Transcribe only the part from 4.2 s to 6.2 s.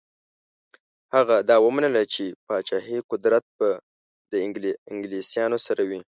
له انګلیسیانو سره وي.